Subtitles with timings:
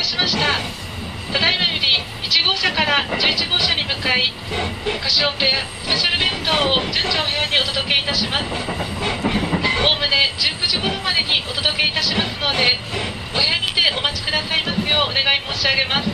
[0.00, 0.40] たしました。
[1.30, 4.32] ただいまより1号車から11号車に向かい
[4.98, 8.44] カシオペアスペシャル弁当を順次お部屋にお届けいたします。
[9.84, 12.80] おおむね19時頃までにお届けいたしますので
[13.34, 16.09] お部屋にてお待ちくださいますようお願い申し上げます。